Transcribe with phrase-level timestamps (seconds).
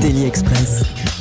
[0.00, 1.15] Daily Express.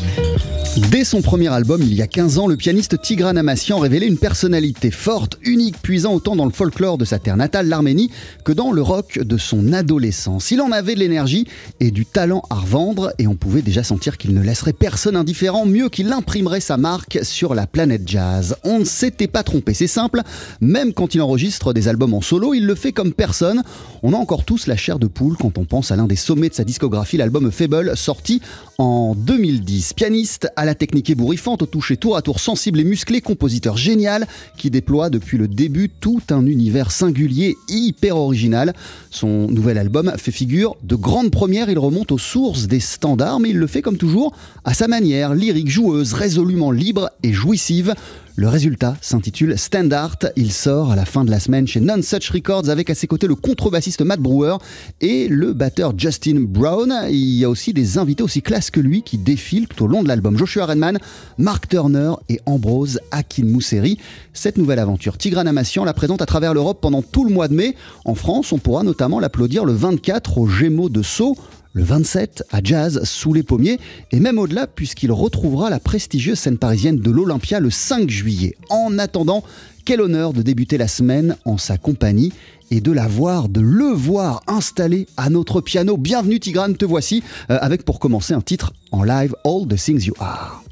[0.76, 4.18] Dès son premier album, il y a 15 ans, le pianiste Tigran Amassian révélait une
[4.18, 8.12] personnalité forte, unique, puisant autant dans le folklore de sa terre natale, l'Arménie,
[8.44, 10.52] que dans le rock de son adolescence.
[10.52, 11.48] Il en avait de l'énergie
[11.80, 15.66] et du talent à revendre, et on pouvait déjà sentir qu'il ne laisserait personne indifférent,
[15.66, 18.58] mieux qu'il imprimerait sa marque sur la planète jazz.
[18.66, 20.24] On ne s'était pas trompé, c'est simple,
[20.60, 23.64] même quand il enregistre des albums en solo, il le fait comme personne.
[24.04, 26.50] On a encore tous la chair de poule quand on pense à l'un des sommets
[26.50, 28.42] de sa discographie, l'album Fable, sorti
[28.78, 29.94] en 2010.
[29.94, 34.70] Pianiste la technique ébouriffante, au toucher tour à tour sensible et musclé, compositeur génial qui
[34.70, 38.74] déploie depuis le début tout un univers singulier, hyper original.
[39.10, 43.50] Son nouvel album fait figure de grande première, il remonte aux sources des standards, mais
[43.50, 47.94] il le fait comme toujours à sa manière, lyrique, joueuse, résolument libre et jouissive.
[48.38, 50.18] Le résultat s'intitule Standard.
[50.36, 53.08] Il sort à la fin de la semaine chez Non Such Records avec à ses
[53.08, 54.58] côtés le contrebassiste Matt Brewer
[55.00, 56.94] et le batteur Justin Brown.
[57.10, 60.04] Il y a aussi des invités aussi classes que lui qui défilent tout au long
[60.04, 60.38] de l'album.
[60.38, 61.00] Joshua Redman,
[61.38, 64.00] Mark Turner et Ambrose Akin Mousseri.
[64.34, 67.54] Cette nouvelle aventure, Tigran Amassian la présente à travers l'Europe pendant tout le mois de
[67.54, 67.76] mai.
[68.04, 71.38] En France, on pourra notamment l'applaudir le 24 au Gémeaux de Sceaux
[71.76, 73.80] le 27 à Jazz sous les pommiers
[74.12, 78.56] et même au-delà puisqu'il retrouvera la prestigieuse scène parisienne de l'Olympia le 5 juillet.
[78.70, 79.44] En attendant,
[79.84, 82.32] quel honneur de débuter la semaine en sa compagnie
[82.72, 85.98] et de la voir, de le voir installé à notre piano.
[85.98, 90.06] Bienvenue Tigran, te voici euh, avec pour commencer un titre en live All the Things
[90.06, 90.65] You Are.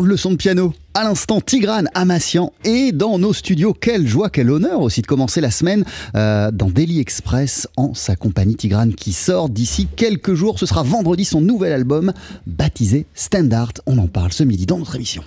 [0.00, 0.72] Grande leçon de piano.
[0.94, 3.74] À l'instant, Tigrane Amassian et dans nos studios.
[3.74, 8.16] Quelle joie, quel honneur aussi de commencer la semaine euh, dans Daily Express en sa
[8.16, 10.58] compagnie Tigrane qui sort d'ici quelques jours.
[10.58, 12.14] Ce sera vendredi son nouvel album
[12.46, 13.72] baptisé Standard.
[13.84, 15.22] On en parle ce midi dans notre émission.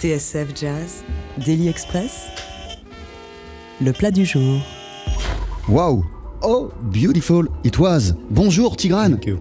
[0.00, 1.04] TSF Jazz,
[1.46, 2.26] Daily Express,
[3.80, 4.60] le plat du jour.
[5.68, 6.04] Waouh,
[6.42, 8.14] oh beautiful it was.
[8.28, 9.12] Bonjour Tigrane.
[9.12, 9.38] Thank you.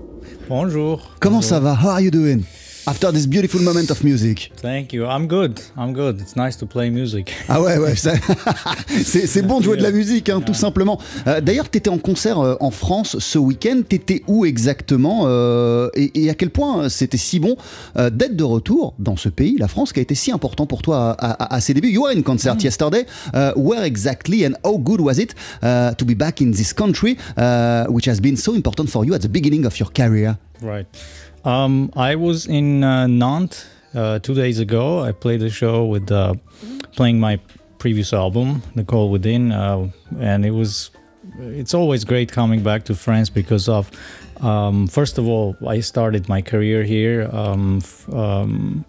[0.48, 1.16] Bonjour.
[1.20, 1.50] Comment Bonjour.
[1.50, 1.74] ça va?
[1.74, 2.44] How are you doing?
[2.88, 4.52] After this beautiful moment of music.
[4.62, 5.06] Thank you.
[5.06, 5.60] I'm good.
[5.78, 6.20] I'm good.
[6.22, 7.32] It's nice to play music.
[7.48, 7.94] Ah ouais, ouais,
[9.04, 11.00] c'est bon de jouer de la musique, hein, tout simplement.
[11.28, 13.82] Euh, D'ailleurs, tu étais en concert euh, en France ce week-end.
[13.88, 17.58] Tu étais où exactement euh, et, et à quel point euh, c'était si bon
[17.96, 21.12] d'être de retour dans ce pays, la France, qui a été si important pour toi
[21.20, 21.92] à, à- à ses débuts?
[21.92, 23.06] You were in concert yesterday.
[23.34, 27.18] Uh, where exactly and how good was it uh, to be back in this country,
[27.38, 30.38] uh, which has been so important for you at the beginning of your career?
[30.62, 30.86] Right.
[31.46, 35.02] Um, I was in uh, Nantes uh, two days ago.
[35.02, 36.36] I played a show with uh,
[36.96, 37.40] playing my
[37.78, 39.90] previous album, Call Within, uh,
[40.20, 40.92] and it was.
[41.40, 43.90] It's always great coming back to France because of.
[44.42, 47.30] Um, first of all, I started my career here.
[47.32, 48.86] Um, um,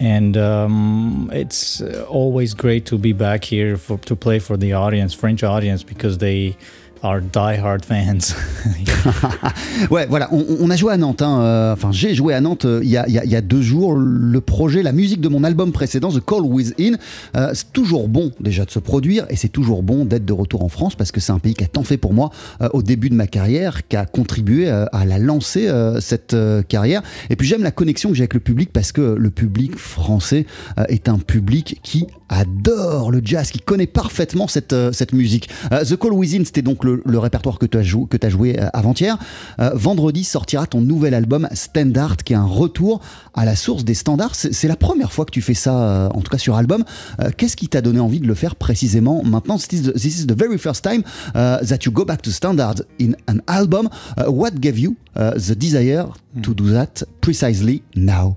[0.00, 5.12] and um, it's always great to be back here for, to play for the audience,
[5.12, 6.56] French audience, because they
[7.02, 8.34] are die-hard fans.
[9.90, 11.22] Ouais, voilà, on, a joué à Nantes.
[11.22, 13.94] hein, euh, Enfin, j'ai joué à Nantes euh, il y, a, deux jours.
[13.94, 16.96] Le projet, la musique de mon album précédent, The Call Within,
[17.36, 20.64] euh, c'est toujours bon déjà de se produire et c'est toujours bon d'être de retour
[20.64, 22.30] en France parce que c'est un pays qui a tant fait pour moi
[22.60, 25.68] euh, au début de ma carrière, qui a contribué à la lancer
[26.00, 26.36] cette
[26.68, 27.02] carrière.
[27.30, 30.46] Et puis j'aime la connexion que j'ai avec le public parce que le public français
[30.88, 35.48] est un public qui adore le jazz, qui connaît parfaitement cette, cette musique.
[35.70, 38.68] The Call Within, c'était donc le, le répertoire que tu as, jou- t'as joué euh,
[38.72, 39.18] avant-hier.
[39.58, 43.00] Euh, vendredi sortira ton nouvel album Standard, qui est un retour
[43.34, 44.34] à la source des standards.
[44.34, 46.84] C'est c'est la première fois que tu fais ça, euh, en tout cas sur album.
[47.20, 49.56] Euh, Qu'est-ce qui t'a donné envie de le faire précisément maintenant?
[49.56, 51.02] This is the, this is the very first time
[51.34, 53.88] uh, that you go back to standards in an album.
[54.16, 56.06] Uh, what gave you uh, the desire
[56.42, 58.36] to do that precisely now?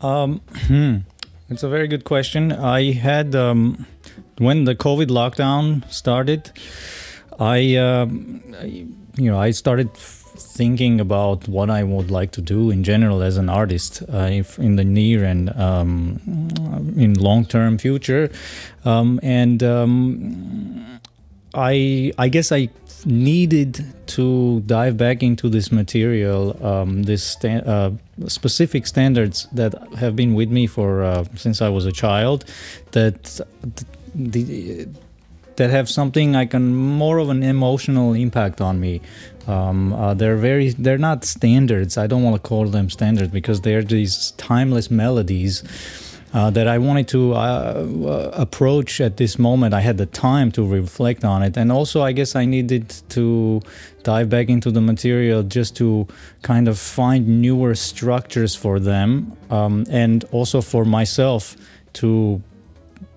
[0.00, 0.96] Um, hmm.
[1.48, 2.50] It's a very good question.
[2.50, 3.86] I had um,
[4.38, 6.50] when the COVID lockdown started,
[7.38, 8.86] I, um, I-
[9.16, 13.36] you know, I started thinking about what I would like to do in general as
[13.36, 16.20] an artist, uh, if in the near and um,
[16.96, 18.30] in long-term future,
[18.84, 20.98] um, and um,
[21.54, 22.68] I I guess I
[23.04, 27.90] needed to dive back into this material, um, this sta- uh,
[28.28, 32.44] specific standards that have been with me for uh, since I was a child,
[32.92, 33.40] that
[34.14, 34.88] the
[35.56, 39.00] that have something like a more of an emotional impact on me.
[39.46, 41.96] Um, uh, they're very they're not standards.
[41.98, 45.62] I don't want to call them standards because they're these timeless melodies
[46.32, 49.74] uh, that I wanted to uh, uh, approach at this moment.
[49.74, 53.60] I had the time to reflect on it, and also I guess I needed to
[54.02, 56.06] dive back into the material just to
[56.42, 61.56] kind of find newer structures for them, um, and also for myself
[61.94, 62.42] to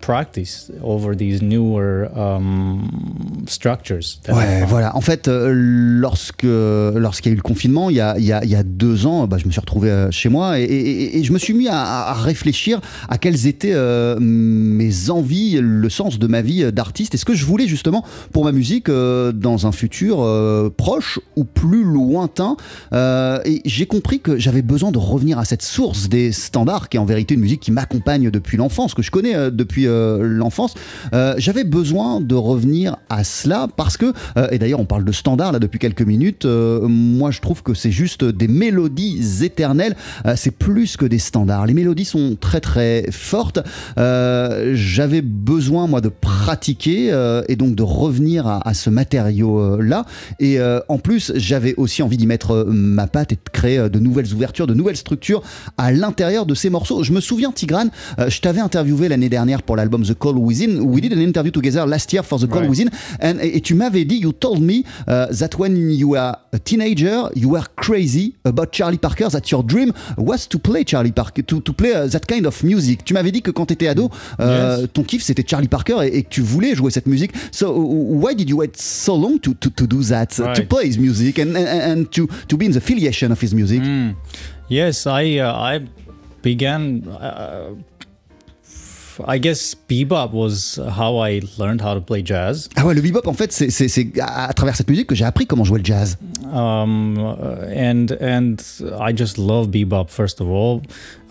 [0.05, 2.87] practice over these newer um,
[3.47, 4.19] structures.
[4.29, 4.95] Ouais, voilà.
[4.95, 8.31] En fait, euh, lorsque lorsqu'il y a eu le confinement, il y a, il y
[8.31, 10.63] a, il y a deux ans, bah, je me suis retrouvé euh, chez moi et,
[10.63, 15.57] et- et je me suis mis à, à réfléchir à quelles étaient euh, mes envies,
[15.61, 18.89] le sens de ma vie d'artiste et ce que je voulais justement pour ma musique
[18.89, 22.57] euh, dans un futur euh, proche ou plus lointain.
[23.45, 26.99] Et j'ai compris que j'avais besoin de revenir à cette source des standards, qui est
[26.99, 29.85] en vérité une musique qui m'accompagne depuis l'enfance, que je connais depuis,
[30.21, 30.73] l'enfance.
[31.37, 34.13] J'avais besoin de revenir à cela parce que,
[34.51, 37.91] et d'ailleurs on parle de standard là depuis quelques minutes, moi je trouve que c'est
[37.91, 39.95] juste des mélodies éternelles,
[40.35, 41.65] c'est plus que des standards.
[41.65, 43.59] Les mélodies sont très très fortes.
[43.97, 47.07] J'avais besoin moi de pratiquer
[47.47, 50.05] et donc de revenir à, à ce matériau-là.
[50.39, 54.33] Et en plus, j'avais aussi envie d'y mettre ma patte et de créer de nouvelles
[54.33, 55.43] ouvertures, de nouvelles structures
[55.77, 57.03] à l'intérieur de ces morceaux.
[57.03, 57.85] Je me souviens, Tigran,
[58.19, 60.81] euh, je t'avais interviewé l'année dernière pour l'album The Call Within.
[60.81, 62.89] We did an interview together last year for The Call Within.
[63.19, 67.29] And, et, tu m'avais dit, you told me uh, that when you were a teenager,
[67.35, 71.61] you were crazy about Charlie Parker, that your dream was to play Charlie Parker, to,
[71.61, 73.03] to play uh, that kind of music.
[73.03, 76.23] Tu m'avais dit que quand tu étais ado, euh, ton kiff c'était Charlie Parker et,
[76.23, 77.31] que tu voulais jouer cette musique.
[77.51, 80.97] So why did you wait so long to, to, to do that, to play his
[80.97, 83.81] music and, and, and, to, to be in the affiliation of his music?
[83.81, 84.15] Mm.
[84.69, 85.85] Yes, I uh, I
[86.41, 87.03] began.
[89.19, 92.69] Uh, I guess bebop was how I learned how to play jazz.
[92.75, 95.45] Ah ouais, le bebop en fait, c'est c'est à travers cette musique que j'ai appris
[95.45, 96.17] comment jouer le jazz.
[96.53, 97.17] Um,
[97.75, 98.57] and and
[98.99, 100.81] I just love bebop first of all,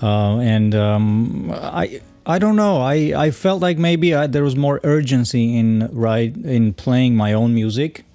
[0.03, 2.01] uh, and um, I.
[2.27, 2.81] I don't know.
[2.81, 7.35] I, I felt like maybe I, there was more urgency in right in playing my
[7.35, 8.07] own music.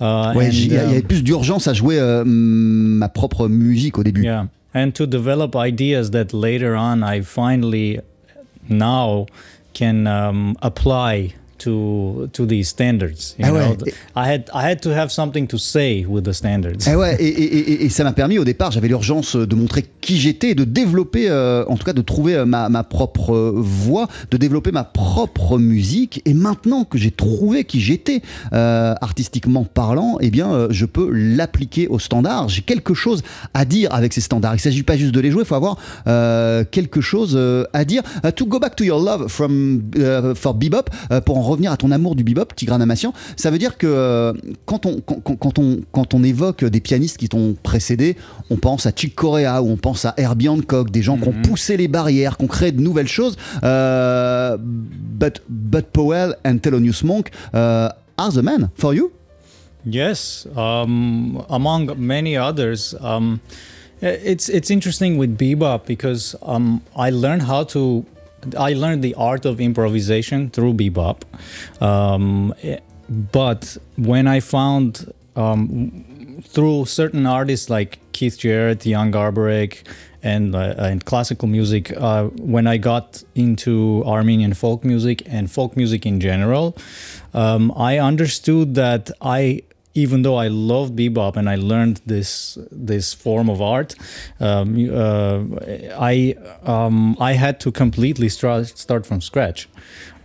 [0.00, 4.04] Uh, ouais, il y, avait um, plus d'urgence à jouer euh, ma propre musique au
[4.04, 4.22] début.
[4.22, 8.00] Yeah, and to develop ideas that later on I finally
[8.68, 9.26] now
[9.72, 13.34] can um, apply to to these standards.
[13.38, 13.76] You ah know?
[13.76, 13.94] ouais.
[14.16, 16.88] I had I had to have something to say with the standards.
[16.88, 20.18] Ah ouais, et, et, et, ça m'a permis au départ, j'avais l'urgence de montrer qui
[20.18, 24.36] j'étais, de développer, euh, en tout cas de trouver euh, ma, ma, propre voix, de
[24.36, 26.22] développer ma propre musique.
[26.24, 31.10] Et maintenant que j'ai trouvé qui j'étais, euh, artistiquement parlant, eh bien, euh, je peux
[31.10, 32.48] l'appliquer aux standards.
[32.48, 33.22] J'ai quelque chose
[33.54, 34.54] à dire avec ces standards.
[34.54, 35.76] Il ne s'agit pas juste de les jouer, il faut avoir
[36.06, 37.38] euh, quelque chose
[37.72, 38.02] à dire.
[38.36, 39.82] to go back to your love from
[40.34, 40.90] for bebop,
[41.24, 44.32] pour en revenir à ton amour du bebop, Tigran Amassian, ça veut dire que euh,
[44.66, 48.16] quand on, quand, on, quand on évoque des pianistes qui t'ont précédé,
[48.50, 51.32] on pense à Chick Corea ou on pense à Herbie Hancock, des gens qui ont
[51.32, 51.42] mhm.
[51.42, 53.36] poussé les barrières, qui ont créé de nouvelles choses.
[53.62, 59.10] Euh, but, but Powell and Thelonious Monk uh, are the men for you?
[59.84, 62.94] Yes, um, among many others.
[63.00, 63.40] Um,
[64.02, 68.04] it's it's interesting with bebop because um, I learned how to
[68.58, 71.22] I learned the art of improvisation through bebop.
[71.80, 72.54] Um,
[73.08, 79.82] but when I found um, through certain artists like Keith Jarrett, Jan Garbarek,
[80.22, 85.76] and, uh, and classical music, uh, when I got into Armenian folk music and folk
[85.76, 86.76] music in general,
[87.32, 89.62] um, I understood that I
[89.94, 93.94] even though I loved bebop and I learned this this form of art,
[94.38, 95.40] um, uh,
[95.98, 99.68] I um, I had to completely start start from scratch.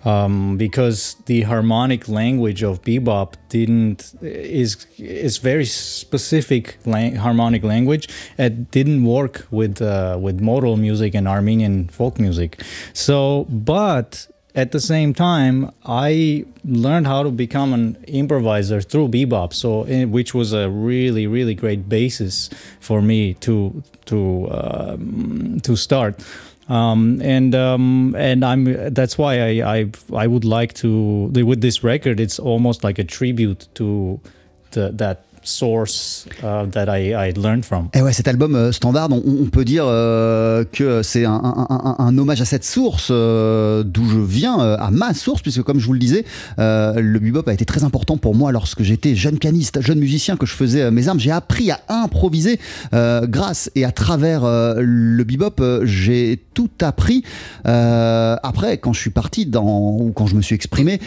[0.06, 8.08] Um, because the harmonic language of bebop didn't is is very specific lang- harmonic language.
[8.38, 12.62] It didn't work with uh, with modal music and Armenian folk music.
[12.94, 19.54] So, but at the same time, I learned how to become an improviser through bebop,
[19.54, 25.76] so eh, which was a really really great basis for me to to um, to
[25.76, 26.24] start.
[26.68, 31.84] Um, and um, and I'm that's why I, I I would like to with this
[31.84, 32.20] record.
[32.20, 34.20] It's almost like a tribute to
[34.72, 37.90] the, that source uh, that I, I learned from.
[37.94, 42.46] Et ouais, cet album euh, standard, on, peut dire euh, que c'est un, hommage à
[42.46, 46.26] cette source euh, d'où je viens, à ma source, puisque comme je vous le disais,
[46.58, 50.46] le bebop a été très important pour moi lorsque j'étais jeune pianiste, jeune musicien, que
[50.46, 51.20] je faisais mes armes.
[51.20, 52.60] J'ai appris à improviser
[52.92, 55.62] grâce et à travers le bebop.
[55.84, 57.24] j'ai tout appris.
[57.64, 61.00] après, quand je suis parti ou quand je me suis exprimé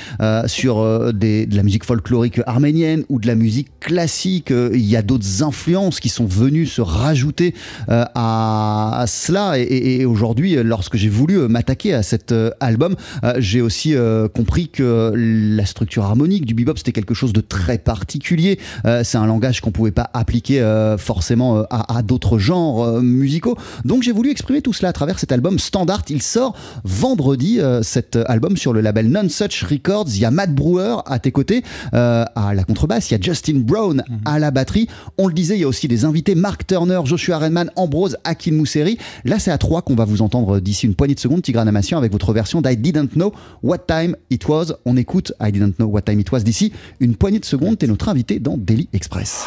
[0.46, 5.42] sur de la musique folklorique arménienne ou de la musique classique qu'il y a d'autres
[5.42, 7.54] influences qui sont venues se rajouter
[7.88, 9.58] euh, à, cela.
[9.58, 12.96] Et, aujourd'hui, lorsque j'ai voulu euh, m'attaquer à cet euh, album,
[13.38, 13.94] j'ai aussi
[14.34, 18.58] compris que la structure harmonique du bebop, c'était quelque chose de très particulier.
[19.02, 20.62] c'est un langage qu'on pouvait pas appliquer
[20.98, 23.56] forcément à, d'autres genres musicaux.
[23.84, 26.02] Donc j'ai voulu exprimer tout cela à travers cet album Standard.
[26.08, 26.54] Il sort
[26.84, 30.08] vendredi, cet album sur le label Non Such Records.
[30.08, 33.10] Il y a Matt Brewer à tes côtés, à la contrebasse.
[33.10, 34.88] Il y a Justin Brown à la batterie.
[35.18, 38.52] On le disait, il y a aussi des invités Mark Turner, Joshua Redman, Ambrose, Akin
[38.52, 38.98] Mousseri.
[39.24, 41.98] Là, c'est à trois qu'on va vous entendre d'ici une poignée de secondes, Tigran Amassian,
[41.98, 43.32] avec votre version d'I Didn't Know
[43.62, 44.74] What Time It Was.
[44.84, 47.78] On écoute I Didn't Know What Time It Was d'ici une poignée de secondes.
[47.78, 49.44] T'es notre invité dans Daily Express.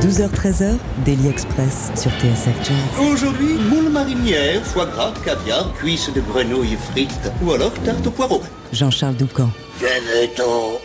[0.00, 3.10] 12h-13h, Daily Express sur TSF Jazz.
[3.12, 8.42] Aujourd'hui, moule marinière, foie gras, caviar, cuisses de grenouille frites ou alors tarte au poireau.
[8.72, 9.50] Jean-Charles Doucan.
[9.80, 10.78] Venez-t'en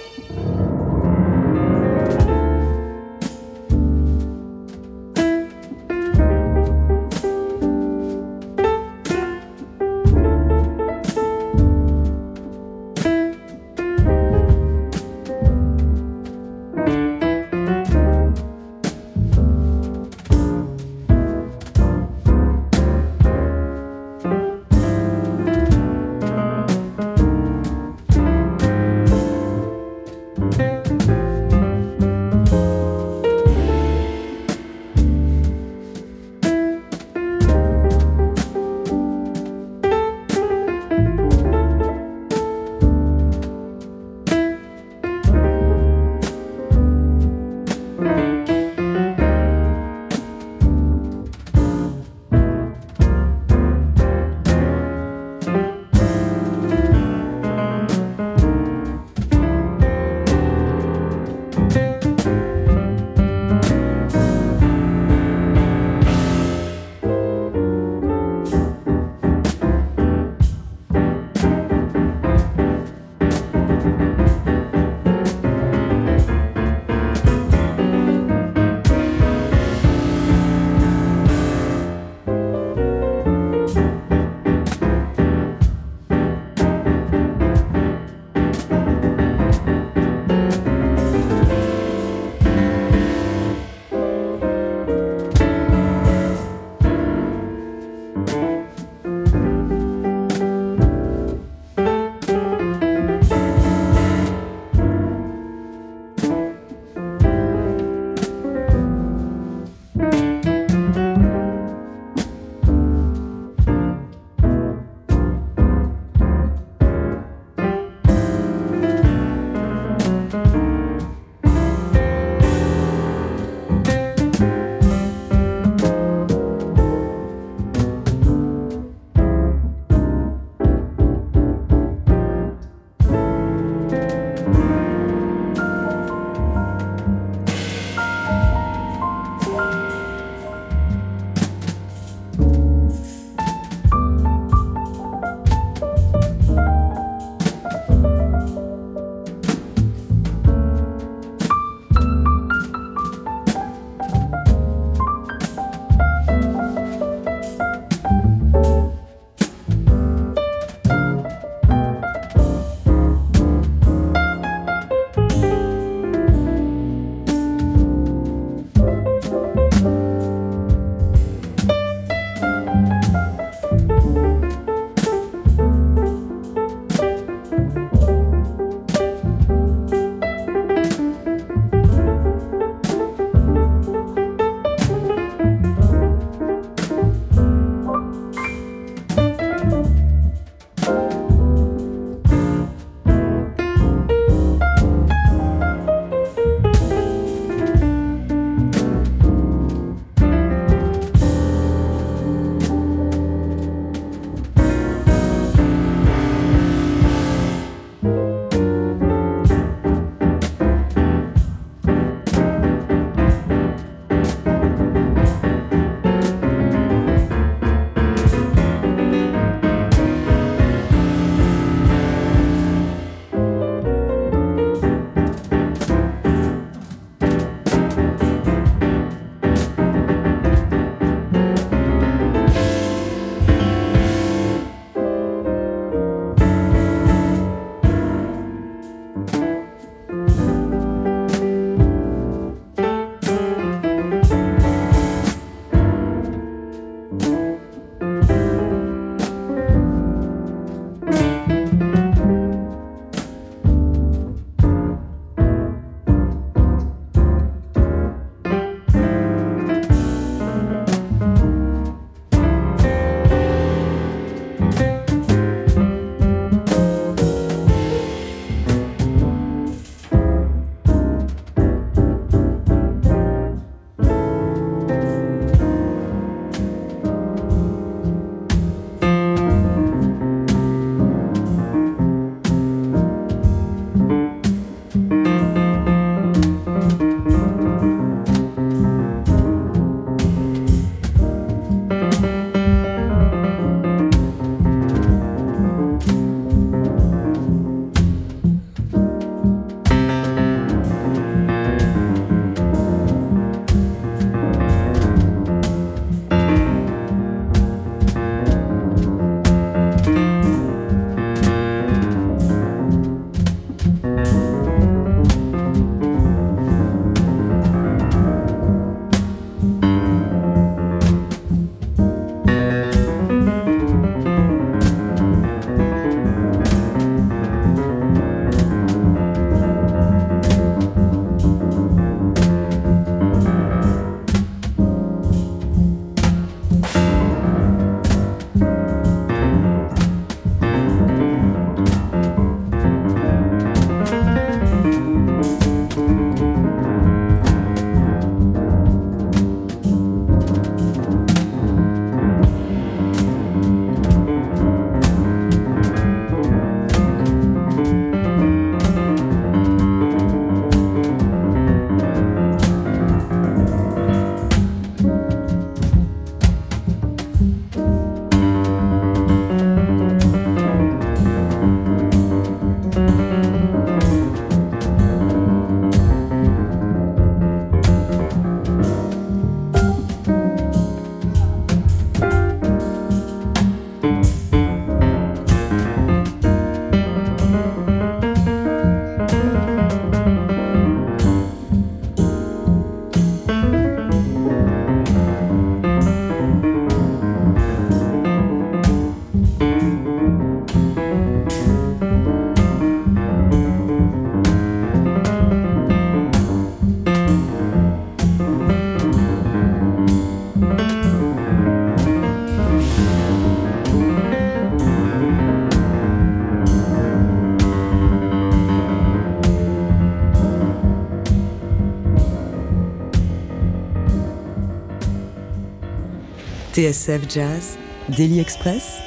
[426.82, 427.78] TSF Jazz,
[428.10, 428.98] Daily Express,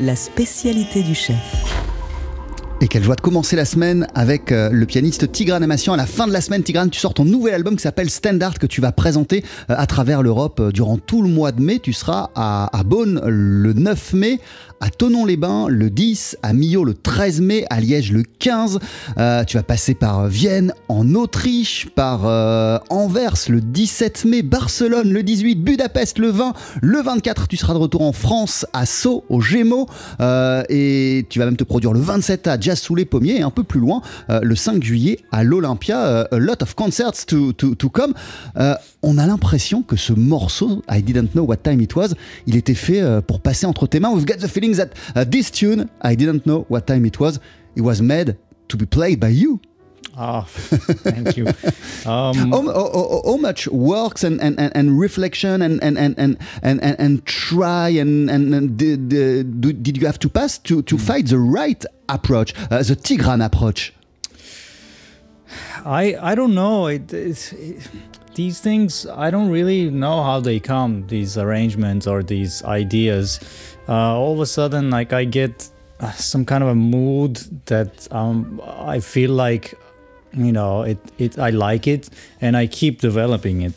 [0.00, 1.65] la spécialité du chef.
[2.82, 5.94] Et quelle joie de commencer la semaine avec euh, le pianiste Tigran Amassian.
[5.94, 8.58] À la fin de la semaine, Tigran, tu sors ton nouvel album qui s'appelle Standard
[8.58, 11.78] que tu vas présenter euh, à travers l'Europe euh, durant tout le mois de mai.
[11.78, 14.40] Tu seras à, à Beaune le 9 mai,
[14.80, 18.78] à Tonon-les-Bains le 10, à Millau le 13 mai, à Liège le 15.
[19.18, 25.12] Euh, tu vas passer par Vienne en Autriche, par euh, Anvers le 17 mai, Barcelone
[25.12, 29.24] le 18, Budapest le 20, le 24 tu seras de retour en France à Sceaux
[29.28, 29.86] au Gémeaux
[30.20, 33.42] euh, et tu vas même te produire le 27 à Jazz sous les pommiers et
[33.42, 36.04] un peu plus loin euh, le 5 juillet à l'Olympia.
[36.04, 38.12] Euh, a lot of concerts to, to, to come.
[38.56, 38.74] Euh,
[39.04, 42.14] on a l'impression que ce morceau, I Didn't Know What Time It Was,
[42.48, 44.10] il était fait pour passer entre tes mains.
[44.10, 47.38] We've got the feeling that uh, this tune, I Didn't Know What Time It Was,
[47.76, 49.60] it was made to be played by you.
[50.18, 51.46] Ah, thank you.
[52.06, 56.38] Um, How, how- how- how much works and, and, and, reflection and, and, and, and,
[56.62, 60.98] and, and, try and, and, and did, did did you have to pass to, to
[60.98, 63.92] find the right approach, uh, the Tigran approach?
[65.84, 66.86] I I don't know.
[66.86, 67.88] It, it,
[68.34, 69.06] these things.
[69.06, 71.06] I don't really know how they come.
[71.08, 73.40] These arrangements or these ideas.
[73.88, 75.68] Uh, all of a sudden, like I get
[76.00, 79.74] uh, some kind of a mood that um, I feel like,
[80.32, 81.38] you know, it, it.
[81.38, 82.08] I like it,
[82.40, 83.72] and I keep developing it.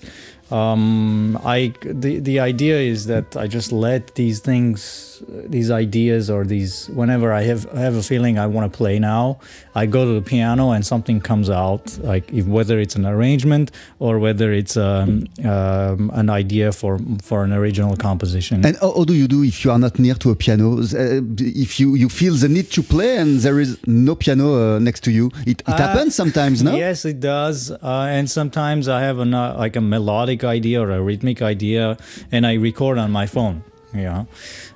[0.52, 6.44] Um, I the the idea is that I just let these things, these ideas, or
[6.46, 9.40] these whenever I have have a feeling I want to play now,
[9.76, 11.98] I go to the piano and something comes out.
[12.00, 17.44] Like if, whether it's an arrangement or whether it's um, um, an idea for for
[17.44, 18.66] an original composition.
[18.66, 20.80] And how, how do you do if you are not near to a piano?
[20.80, 24.80] Uh, if you, you feel the need to play and there is no piano uh,
[24.80, 26.76] next to you, it, it Uh, happens sometimes, no?
[26.86, 27.72] Yes, it does.
[27.72, 31.98] Uh, and sometimes I have a like a melodic idea or a rhythmic idea,
[32.32, 33.64] and I record on my phone.
[33.94, 34.26] Yeah,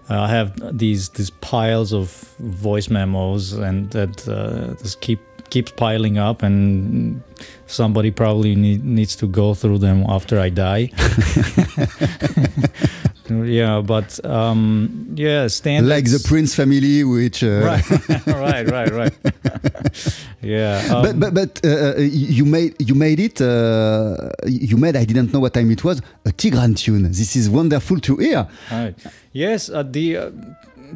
[0.10, 5.71] uh, I have these these piles of voice memos, and that uh, just keep keeps
[5.71, 7.21] piling up, and
[7.67, 10.89] somebody probably need, needs to go through them after I die.
[13.29, 15.89] yeah, but um, yeah, standards.
[15.89, 17.43] Like the Prince family, which.
[17.43, 17.89] Uh, Right,
[18.27, 19.13] right, right, right.
[20.41, 20.83] yeah.
[20.91, 25.33] um, but but, but uh, you made you made it uh, you made I didn't
[25.33, 27.03] know what time it was a Tigran tune.
[27.03, 28.47] This is wonderful to hear.
[28.71, 28.95] Right.
[29.31, 30.31] Yes, uh, the uh,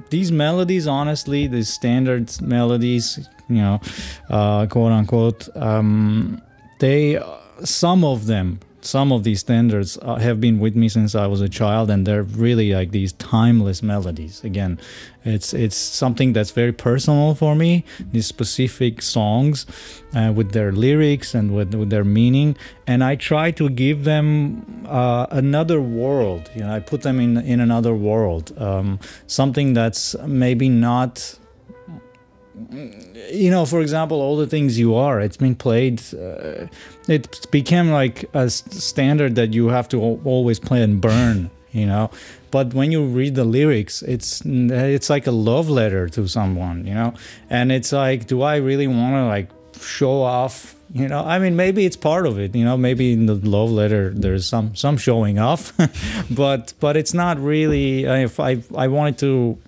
[0.10, 3.80] these melodies, honestly, these standard melodies, you know,
[4.30, 6.42] uh, quote unquote, um,
[6.80, 7.26] they uh,
[7.64, 11.42] some of them, some of these standards uh, have been with me since I was
[11.42, 14.44] a child, and they're really like these timeless melodies.
[14.44, 14.80] Again,
[15.26, 17.84] it's it's something that's very personal for me.
[18.12, 19.66] These specific songs,
[20.16, 24.86] uh, with their lyrics and with, with their meaning, and I try to give them
[24.88, 26.50] uh, another world.
[26.56, 31.38] You know, I put them in in another world, um, something that's maybe not.
[33.32, 35.20] You know, for example, all the things you are.
[35.22, 36.02] It's been played.
[36.14, 36.68] Uh,
[37.08, 41.50] it became like a standard that you have to always play and burn.
[41.72, 42.10] You know,
[42.50, 46.88] but when you read the lyrics, it's it's like a love letter to someone.
[46.88, 47.14] You know,
[47.50, 50.76] and it's like, do I really want to like show off?
[50.94, 52.56] You know, I mean, maybe it's part of it.
[52.56, 55.74] You know, maybe in the love letter there's some some showing off,
[56.32, 58.06] but but it's not really.
[58.06, 59.60] If I I wanted to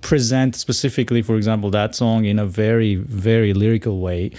[0.00, 4.30] present specifically, for example, that song in a very, very lyrical way.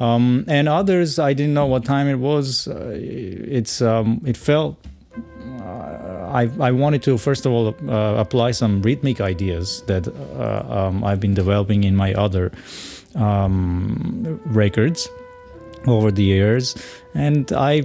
[0.00, 2.68] Um, and others, I didn't know what time it was.
[2.68, 4.76] Uh, it's um, it felt.
[5.60, 10.64] Uh, I, I wanted to first of all uh, apply some rhythmic ideas that uh,
[10.68, 12.50] um, I've been developing in my other
[13.14, 15.08] um, records
[15.86, 16.74] over the years,
[17.14, 17.82] and I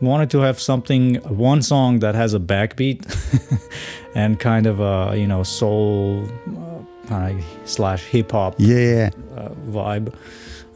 [0.00, 3.00] wanted to have something one song that has a backbeat
[4.14, 9.10] and kind of a you know soul uh, kind of slash hip hop Yeah.
[9.36, 10.12] uh, vibe.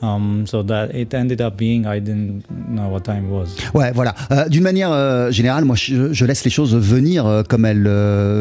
[0.00, 3.48] Um, so that it ended up being I didn't know what time it was.
[3.74, 4.14] Ouais, voilà.
[4.30, 7.90] Euh, D'une manière euh, générale, moi, je, laisse les choses venir euh, comme elles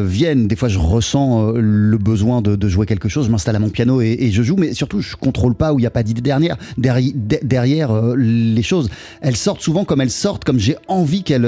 [0.06, 0.46] viennent.
[0.46, 3.26] Des fois, je ressens le besoin de, jouer quelque chose.
[3.26, 5.82] Je m'installe à mon piano et, je joue, mais surtout, je contrôle pas où il
[5.82, 6.56] n'y a pas d'idée derrière.
[6.76, 8.88] Derrière, les choses,
[9.20, 11.42] elles sortent souvent comme elles sortent, comme j'ai envie qu'elles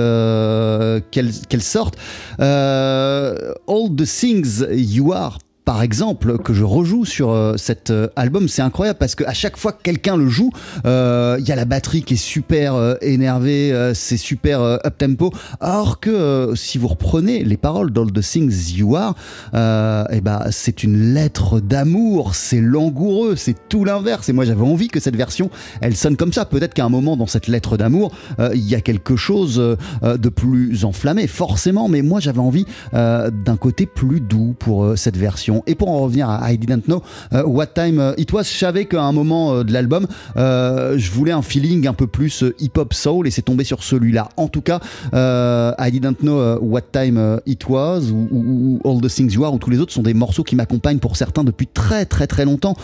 [1.10, 1.96] qu'elles qu'elles sortent.
[2.40, 5.38] All the things you are
[5.70, 8.48] par exemple, que je rejoue sur euh, cet euh, album.
[8.48, 10.50] C'est incroyable parce qu'à chaque fois que quelqu'un le joue,
[10.84, 15.32] euh, il y a la batterie qui est super énervée, c'est super up tempo.
[15.60, 19.14] Alors que si vous reprenez les paroles d'All the Things You Are,
[19.54, 24.28] euh, eh ben, c'est une lettre d'amour, c'est langoureux, c'est tout l'inverse.
[24.28, 25.50] Et moi, j'avais envie que cette version,
[25.82, 26.46] elle sonne comme ça.
[26.46, 29.56] Peut-être qu'à un moment dans cette lettre d'amour, il y a quelque chose
[30.02, 31.88] de plus enflammé, forcément.
[31.88, 35.59] Mais moi, j'avais envie d'un côté plus doux pour cette version.
[35.66, 38.58] Et pour en revenir à I Didn't Know euh, What Time euh, It Was, je
[38.58, 42.92] savais qu'à un moment euh, de l'album, je voulais un feeling un peu plus hip-hop
[42.94, 44.28] soul et c'est tombé sur celui-là.
[44.36, 44.80] En tout cas,
[45.14, 49.58] euh, I Didn't Know What Time It Was ou, All the Things You Are ou
[49.58, 52.74] tous les autres sont des morceaux qui m'accompagnent pour certains depuis très très très longtemps,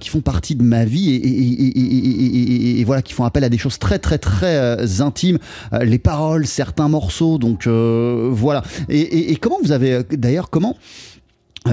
[0.00, 3.78] qui font partie de ma vie et, et- voilà, qui font appel à des choses
[3.78, 5.38] très très très intimes,
[5.82, 8.62] les paroles, certains morceaux, donc voilà.
[8.88, 10.76] Et, comment vous avez, d'ailleurs, comment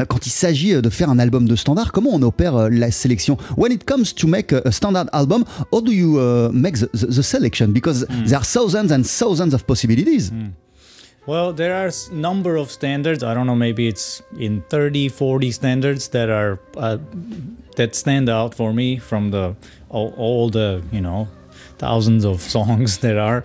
[0.07, 2.91] quand il s'agit euh, de faire un album de standard, comment on opère euh, la
[2.91, 3.37] sélection?
[3.57, 7.21] When it comes to make a standard album, how do you uh, make the, the,
[7.21, 7.67] selection?
[7.71, 10.31] Because there are thousands and thousands of possibilities.
[11.27, 13.23] Well, there are a number of standards.
[13.23, 16.97] I don't know, maybe it's in 30, 40 standards that are uh,
[17.77, 19.55] that stand out for me from the
[19.89, 21.27] all, all the you know
[21.77, 23.43] thousands of songs that are.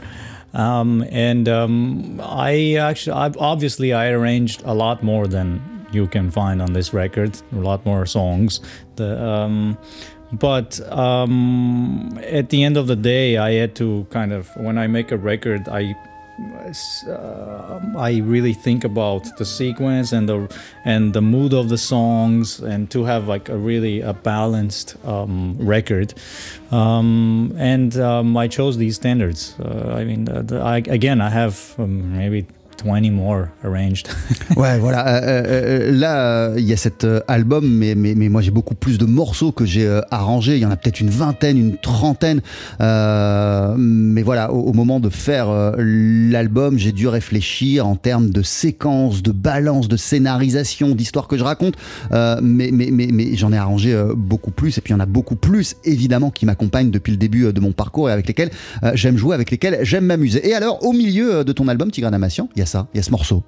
[0.53, 6.31] Um, and um, I actually, I've, obviously, I arranged a lot more than you can
[6.31, 7.40] find on this record.
[7.53, 8.61] A lot more songs.
[8.96, 9.79] The um,
[10.33, 14.87] but um, at the end of the day, I had to kind of when I
[14.87, 15.96] make a record, I
[17.07, 20.48] uh, I really think about the sequence and the
[20.85, 25.57] and the mood of the songs, and to have like a really a balanced um,
[25.59, 26.14] record.
[26.70, 29.55] Um, and um, I chose these standards.
[29.59, 32.46] Uh, I mean, the, I, again, I have um, maybe
[32.85, 34.09] 20 more arranged.
[34.57, 35.07] Ouais, voilà.
[35.07, 38.75] euh, euh, euh, là, il y a cet album, mais, mais, mais moi j'ai beaucoup
[38.75, 40.57] plus de morceaux que j'ai arrangés.
[40.57, 42.40] Il y en a peut-être une vingtaine, une trentaine.
[42.81, 49.33] Mais voilà, au, moment de faire l'album, j'ai dû réfléchir en termes de séquences, de
[49.33, 51.75] balance, de scénarisation, d'histoire que je raconte.
[52.11, 54.79] Mais mais, mais, mais j'en ai arrangé beaucoup plus.
[54.79, 57.61] Et puis il y en a beaucoup plus, évidemment, qui m'accompagnent depuis le début de
[57.61, 58.51] mon parcours et avec lesquels
[58.95, 60.47] j'aime jouer, avec lesquels j'aime m'amuser.
[60.49, 63.03] Et alors, au milieu de ton album, Tigran Amassian, il y a il y a
[63.03, 63.43] ce morceau.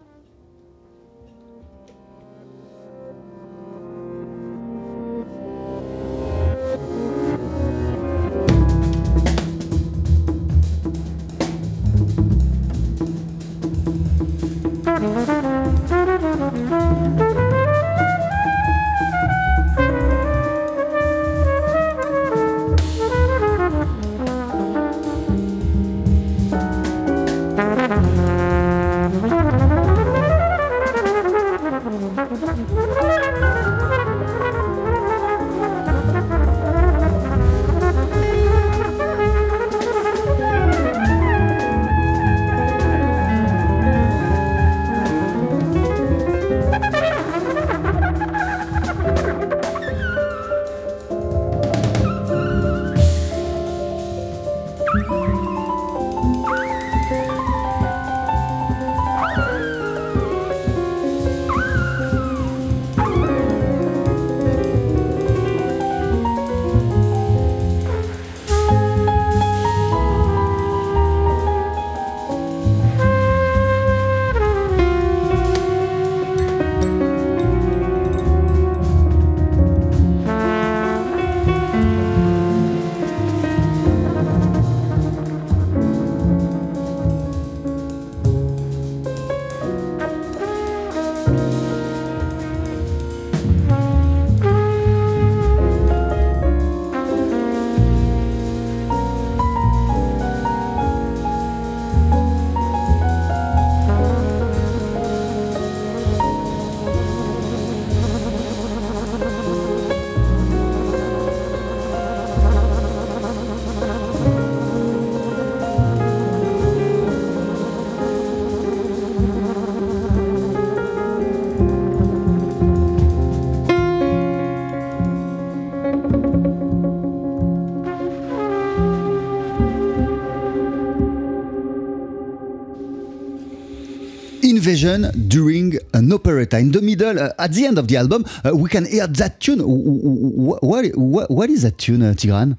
[134.77, 136.59] Invasion during an operetta.
[136.59, 139.39] In the middle, uh, at the end of the album, uh, we can hear that
[139.41, 139.61] tune.
[139.61, 142.57] What, what, what is that tune, uh, Tigran?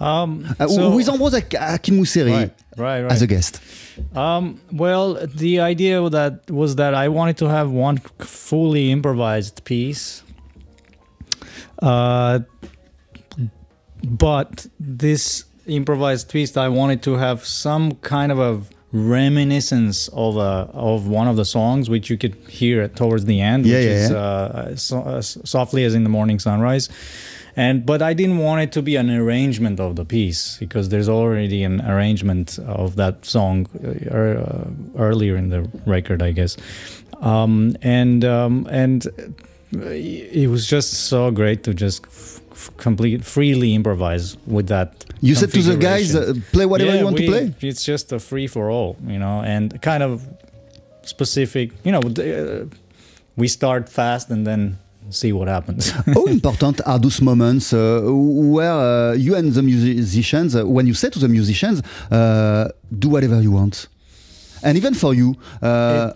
[0.00, 3.12] Um, Uh, so- with Ambrose Ak- right, right, right.
[3.12, 3.60] as a guest.
[4.14, 10.22] Um, well, the idea that was that I wanted to have one fully improvised piece.
[11.82, 12.40] Uh,
[14.04, 18.62] but this improvised piece, I wanted to have some kind of a
[18.94, 23.66] reminiscence of a of one of the songs, which you could hear towards the end,
[23.66, 24.16] Yeah, which yeah, is yeah.
[24.16, 26.88] uh, so, uh, softly as in the morning sunrise.
[27.56, 31.08] And but I didn't want it to be an arrangement of the piece because there's
[31.08, 34.64] already an arrangement of that song uh, uh,
[34.96, 36.56] earlier in the record, I guess.
[37.20, 39.06] Um, and um, and
[39.72, 42.06] it was just so great to just
[42.76, 45.04] complete freely improvise with that.
[45.20, 47.54] You said to the guys, uh, play whatever Yeah, you want we- to play.
[47.68, 50.22] It's just a free for all, you know, and kind of
[51.02, 51.70] specific.
[51.84, 52.66] You know, uh,
[53.36, 54.78] we start fast and then
[55.10, 55.90] see what happens.
[56.14, 58.00] How important are those moments uh,
[58.54, 63.08] where uh, you and the musicians, uh, when you say to the musicians, uh, do
[63.08, 63.88] whatever you want?
[64.62, 66.12] And even for you, uh,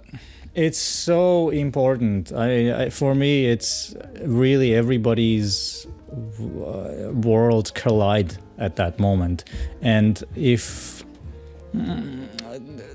[0.54, 2.32] It's so important.
[2.32, 9.44] I, I for me, it's really everybody's worlds collide at that moment,
[9.82, 11.04] and if
[11.74, 12.26] mm,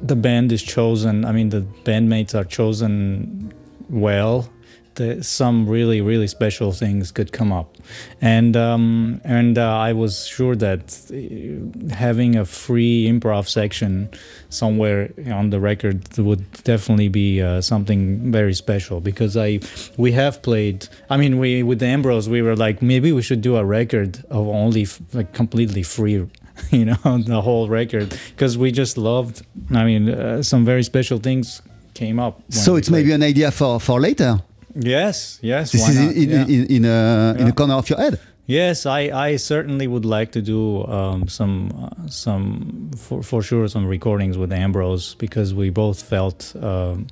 [0.02, 3.54] the band is chosen, I mean, the bandmates are chosen
[3.90, 4.50] well.
[4.96, 7.78] The, some really really special things could come up,
[8.22, 14.10] and um, and uh, I was sure that uh, having a free improv section
[14.50, 19.60] somewhere on the record would definitely be uh, something very special because I
[19.98, 20.88] we have played.
[21.10, 24.24] I mean, we with the Ambrose we were like maybe we should do a record
[24.30, 26.28] of only like completely free.
[26.70, 29.42] You know the whole record because we just loved.
[29.72, 31.64] I mean, uh, some very special things
[31.94, 32.42] came up.
[32.50, 34.42] so it's maybe an idea for, for later.
[34.76, 35.72] Yes, yes.
[35.72, 36.46] This is in, Yeah.
[36.46, 38.20] in, in, a, in a corner of your head.
[38.46, 39.00] Yes, I,
[39.30, 44.38] I certainly would like to do um, some uh, some for, for sure some recordings
[44.38, 47.08] with Ambrose because we both felt um,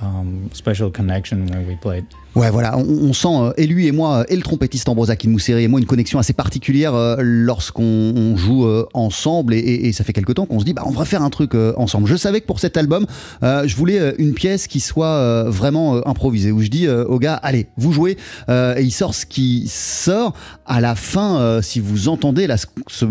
[0.00, 2.06] um, special connection when we played.
[2.34, 5.64] Ouais, voilà, on, on sent, euh, et lui et moi, et le trompettiste Ambroise Akinmuseri
[5.64, 7.82] et moi, une connexion assez particulière euh, lorsqu'on
[8.16, 10.82] on joue euh, ensemble, et, et- et ça fait quelque temps qu'on se dit, bah,
[10.86, 12.06] on va faire un truc euh, ensemble.
[12.08, 13.04] Je savais que pour cet album,
[13.42, 16.86] euh, je voulais euh, une pièce qui soit euh, vraiment euh, improvisée, où je dis
[16.86, 18.16] euh, aux gars, allez, vous jouez,
[18.48, 20.32] euh, et il sort ce qui sort.
[20.64, 22.66] À la fin, euh, si vous entendez là, ce,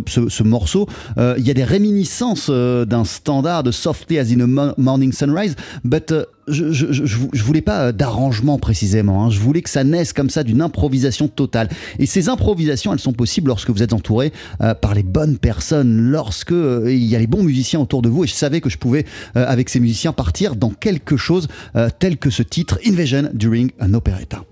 [0.08, 0.88] ce- ce morceau,
[1.20, 4.74] euh, il y a des réminiscences euh, d'un standard de Softly as in a Mo-
[4.80, 9.11] Morning Sunrise, but euh, je, je, je, je voulais pas euh, d'arrangement précisément.
[9.20, 9.30] Hein.
[9.30, 11.70] Je voulais que ça naisse comme ça d'une improvisation totale.
[12.00, 14.32] Et ces improvisations, elles sont possibles lorsque vous êtes entouré
[14.62, 18.10] euh, par les bonnes personnes, lorsque euh, il y a les bons musiciens autour de
[18.10, 18.24] vous.
[18.24, 19.06] Et je savais que je pouvais,
[19.36, 21.48] euh, avec ces musiciens, partir dans quelque chose
[22.00, 24.44] tel que ce titre, Invasion During an Operetta.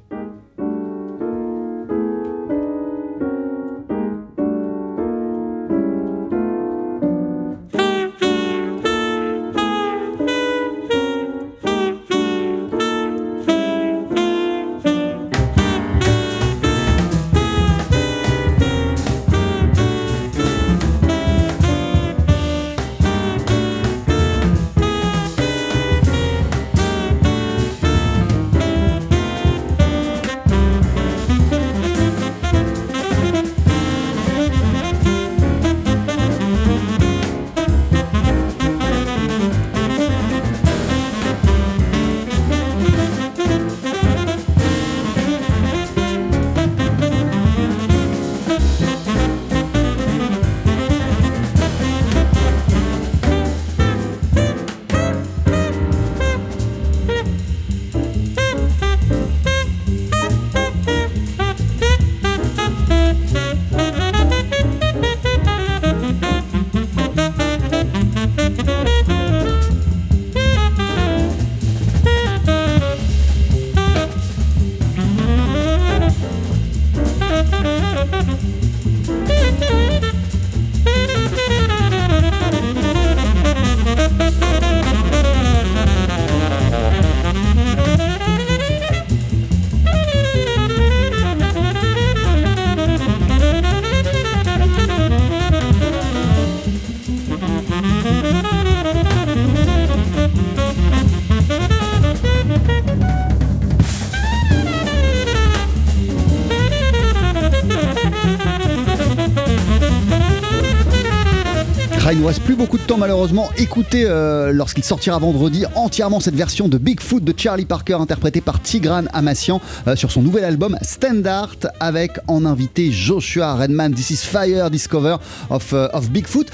[112.98, 113.50] Malheureusement.
[113.58, 118.62] Écoutez euh, lorsqu'il sortira vendredi entièrement cette version de Bigfoot de Charlie Parker interprétée par
[118.62, 123.94] Tigran Amassian euh, sur son nouvel album Standard avec en invité Joshua Redman.
[123.94, 125.18] This is Fire Discover
[125.50, 126.48] of, uh, of Bigfoot.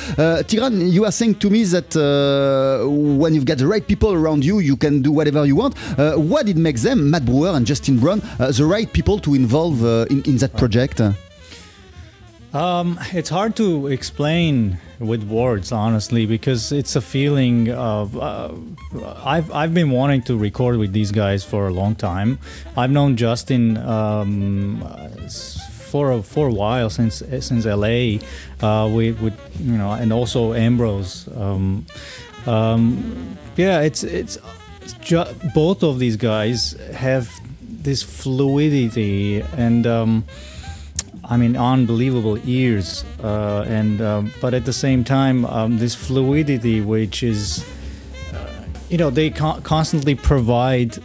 [0.48, 4.60] Tigran, you are saying to me that when you've got the right people around you,
[4.60, 5.76] you can do whatever you want.
[5.98, 9.84] What did make them, Matt Brewer and Justin Brown, uh, the right people to involve
[9.84, 11.02] uh, in that project?
[12.56, 18.18] Um, it's hard to explain with words, honestly, because it's a feeling of.
[18.18, 18.54] Uh,
[19.26, 22.40] I've I've been wanting to record with these guys for a long time.
[22.78, 24.82] I've known Justin um,
[25.90, 28.20] for a, for a while since since LA.
[28.62, 31.28] Uh, we would you know, and also Ambrose.
[31.36, 31.86] Um,
[32.46, 34.38] um, yeah, it's it's,
[35.02, 37.30] ju- both of these guys have
[37.60, 39.86] this fluidity and.
[41.30, 46.82] I mean, unbelievable ears, uh, and um, but at the same time, um, this fluidity,
[46.82, 47.66] which is,
[48.34, 48.48] uh,
[48.90, 50.98] you know, they con- constantly provide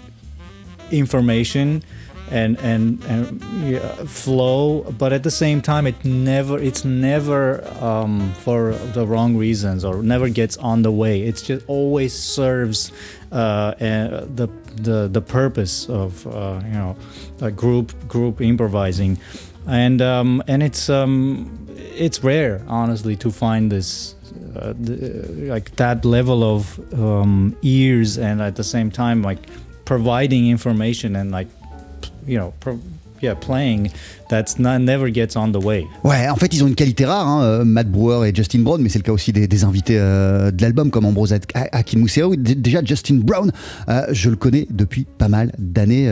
[0.91, 1.83] information
[2.31, 8.33] and and, and yeah, flow, but at the same time, it never it's never um,
[8.35, 11.23] for the wrong reasons or never gets on the way.
[11.23, 12.93] It's just always serves
[13.33, 16.97] uh, the the the purpose of uh, you know
[17.51, 19.19] group group improvising
[19.67, 24.15] and um, and it's um, it's rare, honestly, to find this
[24.57, 29.39] uh, the, like that level of um, ears and at the same time like
[29.85, 31.49] providing information and like
[32.27, 32.81] you know pro-
[33.21, 33.93] yeah playing
[34.31, 35.89] That's not, never gets on the way.
[36.05, 38.81] Ouais, en fait, ils ont une qualité rare, hein, euh, Matt Brewer et Justin Brown,
[38.81, 42.37] mais c'est le cas aussi des, invités euh, de l'album comme Ambrose Akinmuseo.
[42.37, 43.51] Déjà, Justin Brown,
[43.89, 46.07] euh, je le connais depuis pas mal d'années,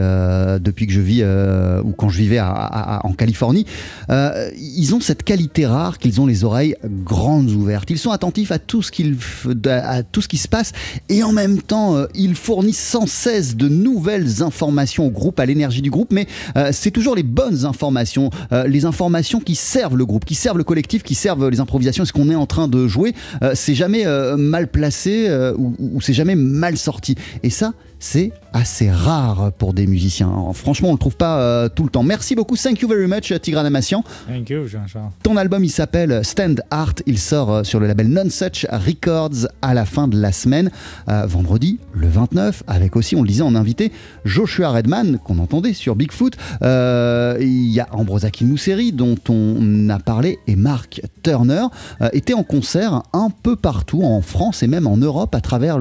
[0.60, 3.66] depuis que je vis ou quand je vivais en Californie.
[4.08, 7.88] Ils ont cette qualité rare qu'ils ont les oreilles grandes ouvertes.
[7.90, 9.16] Ils sont attentifs à tout ce, qu'il,
[9.66, 10.72] à tout ce qui se passe
[11.08, 15.82] et en même temps, ils fournissent sans cesse de nouvelles informations au groupe, à l'énergie
[15.82, 16.26] du groupe, mais
[16.72, 18.07] c'est toujours les bonnes informations
[18.52, 22.04] euh, les informations qui servent le groupe, qui servent le collectif, qui servent les improvisations,
[22.04, 25.28] ce qu'on est en train de jouer, euh, c'est jamais euh, mal placé
[25.59, 27.14] ou c'est jamais mal sorti.
[27.42, 30.32] Et ça, c'est assez rare pour des musiciens.
[30.55, 32.03] franchement, on le trouve pas euh, tout le temps.
[32.03, 32.57] Merci beaucoup.
[32.57, 34.03] Thank you very much, Tigran Amassian.
[34.26, 35.11] Thank you, Jean-Charles.
[35.22, 36.94] Ton album, il s'appelle Stand Art.
[37.07, 40.70] Il sort euh, sur le label Non Such Records à la fin de la semaine,
[41.09, 43.92] euh, vendredi, le 29, avec aussi, on le disait, en invité
[44.24, 46.36] Joshua Redman, qu'on entendait sur Bigfoot.
[46.62, 51.66] Il y a Ambrosa Mousseri, dont on a parlé, et Mark Turner,
[52.12, 55.78] étaient en concert un peu partout, en France et même en Europe, à travers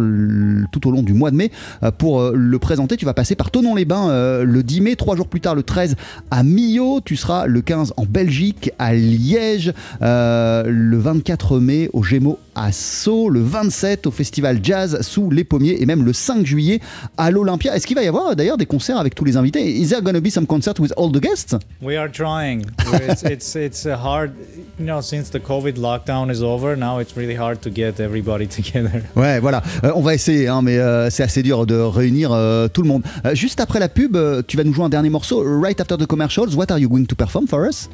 [0.72, 1.52] tout au long du mois de mai,
[1.98, 2.96] pour pour euh, le présenter.
[2.96, 5.98] Tu vas passer par Tonon-les-Bains euh, le 10 mai, trois jours plus tard, le 13
[6.32, 7.02] à Millau.
[7.04, 12.72] Tu seras le 15 en Belgique, à Liège, euh, le 24 mai au Gémeaux à
[12.72, 16.80] Sceaux, le 27 au Festival Jazz sous les pommiers et même le 5 juillet
[17.18, 17.76] à l'Olympia.
[17.76, 19.80] Est-ce qu'il va y avoir d'ailleurs des concerts avec tous les invités?
[19.80, 21.56] Is there going to be some concert with all the guests?
[21.82, 22.66] We are trying.
[23.10, 24.32] it's, it's, it's hard,
[24.80, 28.48] you know, since the COVID lockdown is over, now it's really hard to get everybody
[28.64, 29.04] together.
[29.16, 29.62] Ouais, voilà.
[29.96, 30.78] on va essayer, hein, mais
[31.10, 33.04] c'est assez dur de réunir euh, tout le monde.
[33.26, 35.98] Euh, juste après la pub, euh, tu vas nous jouer un dernier morceau, Right After
[35.98, 36.56] the Commercials.
[36.56, 37.90] What are you going to perform for us?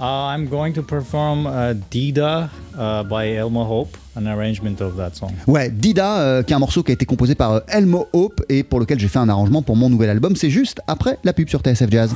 [0.00, 2.48] Uh, I'm going to perform uh, Dida
[2.78, 5.34] uh, by Elmo Hope, an arrangement of that song.
[5.46, 8.80] Ouais, Dida, qui est un morceau qui a été composé par Elmo Hope et pour
[8.80, 10.36] lequel j'ai fait un arrangement pour mon nouvel album.
[10.36, 12.14] C'est juste après la pub sur TSF Jazz.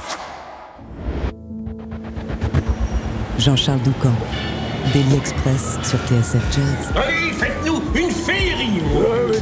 [3.39, 4.15] Jean-Charles Doucan,
[4.95, 6.93] Daily Express sur TSF Jazz.
[6.97, 8.34] Allez, faites-nous une féerie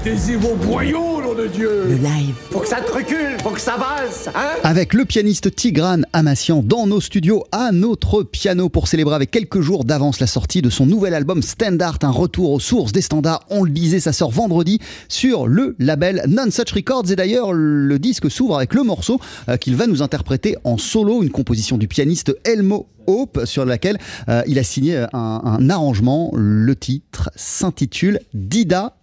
[0.04, 2.34] Mettez-y vos boyaux de Dieu Le live.
[2.50, 6.60] Faut que ça te recule, faut que ça valse, hein Avec le pianiste Tigran Amassian
[6.62, 10.70] dans nos studios à notre piano pour célébrer avec quelques jours d'avance la sortie de
[10.70, 13.44] son nouvel album Standard, un retour aux sources des standards.
[13.48, 17.10] On le disait, ça sort vendredi sur le label Non Such Records.
[17.12, 21.22] Et d'ailleurs, le disque s'ouvre avec le morceau euh, qu'il va nous interpréter en solo,
[21.22, 23.98] une composition du pianiste Elmo Hope, sur laquelle
[24.28, 26.32] euh, il a signé un, un arrangement.
[26.34, 28.96] Le titre s'intitule Dida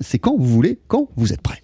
[0.00, 1.60] C'est quand vous voulez, quand vous êtes prêt.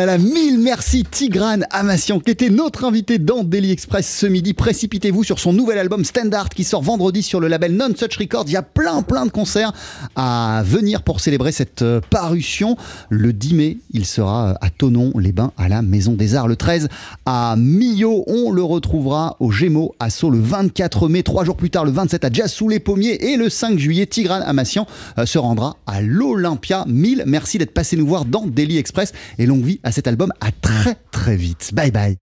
[0.00, 4.54] Là là, mille merci Tigrane Amassian qui était notre invité dans Daily Express ce midi.
[4.54, 8.44] Précipitez-vous sur son nouvel album Standard qui sort vendredi sur le label Non Such Records.
[8.46, 9.72] Il y a plein plein de concerts
[10.14, 12.76] à venir pour célébrer cette euh, parution.
[13.08, 16.46] Le 10 mai, il sera à Tonon-les-Bains à la Maison des Arts.
[16.46, 16.86] Le 13
[17.26, 21.24] à Millau, on le retrouvera au Gémeaux à Sceaux le 24 mai.
[21.24, 24.06] Trois jours plus tard, le 27 à Jazz sous les pommiers et le 5 juillet,
[24.06, 24.86] Tigrane Amassian
[25.18, 26.84] euh, se rendra à l'Olympia.
[26.86, 30.32] Mille merci d'être passé nous voir dans Daily Express et longue vie à cet album.
[30.60, 31.72] Très très vite.
[31.74, 32.18] Bye bye.